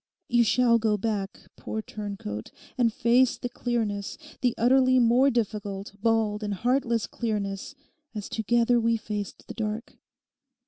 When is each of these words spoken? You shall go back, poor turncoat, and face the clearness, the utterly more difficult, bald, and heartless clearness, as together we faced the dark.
You 0.27 0.43
shall 0.43 0.79
go 0.79 0.97
back, 0.97 1.41
poor 1.55 1.83
turncoat, 1.83 2.49
and 2.75 2.91
face 2.91 3.37
the 3.37 3.49
clearness, 3.49 4.17
the 4.41 4.55
utterly 4.57 4.97
more 4.97 5.29
difficult, 5.29 5.93
bald, 6.01 6.41
and 6.41 6.55
heartless 6.55 7.05
clearness, 7.05 7.75
as 8.15 8.27
together 8.27 8.79
we 8.79 8.97
faced 8.97 9.47
the 9.47 9.53
dark. 9.53 9.97